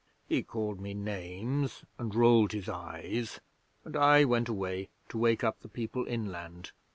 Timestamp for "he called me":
0.27-0.95